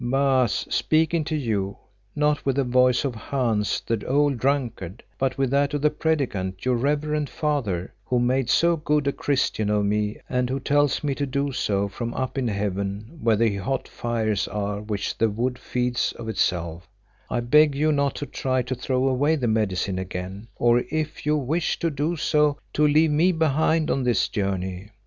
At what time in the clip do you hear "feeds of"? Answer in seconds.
15.59-16.27